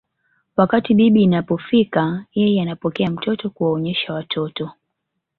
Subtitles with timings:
[0.57, 4.69] Wakati bibi inapofika yeye anapokea mtoto kuwaonyesha watoto